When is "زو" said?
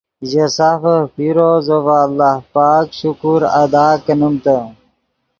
1.65-1.77